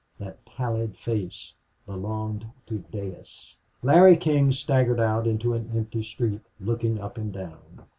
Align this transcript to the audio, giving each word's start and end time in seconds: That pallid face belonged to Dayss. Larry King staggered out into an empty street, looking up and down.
That 0.17 0.43
pallid 0.45 0.97
face 0.97 1.53
belonged 1.85 2.47
to 2.65 2.79
Dayss. 2.91 3.55
Larry 3.83 4.17
King 4.17 4.51
staggered 4.51 4.99
out 4.99 5.27
into 5.27 5.53
an 5.53 5.69
empty 5.75 6.01
street, 6.01 6.41
looking 6.59 6.99
up 6.99 7.19
and 7.19 7.31
down. 7.31 7.85